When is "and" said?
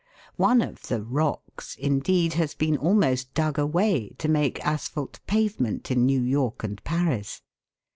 6.63-6.83